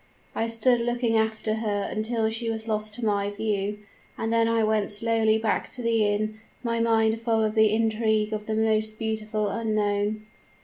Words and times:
"I 0.33 0.47
stood 0.47 0.81
looking 0.81 1.15
after 1.15 1.53
her 1.57 1.87
until 1.87 2.27
she 2.31 2.49
was 2.49 2.67
lost 2.67 2.95
to 2.95 3.05
my 3.05 3.29
view; 3.29 3.77
and 4.17 4.33
then 4.33 4.47
I 4.47 4.63
went 4.63 4.89
slowly 4.89 5.37
back 5.37 5.69
to 5.73 5.83
the 5.83 6.03
inn, 6.07 6.39
my 6.63 6.79
mind 6.79 7.21
full 7.21 7.43
of 7.43 7.53
the 7.53 7.67
image 7.67 8.31
of 8.31 8.47
the 8.47 8.95
beautiful 8.97 9.47
unknown. 9.49 10.25